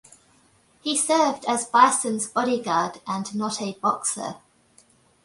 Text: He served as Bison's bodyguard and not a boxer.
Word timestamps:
He 0.81 0.97
served 0.97 1.45
as 1.47 1.67
Bison's 1.67 2.25
bodyguard 2.25 3.01
and 3.05 3.35
not 3.35 3.61
a 3.61 3.73
boxer. 3.83 4.37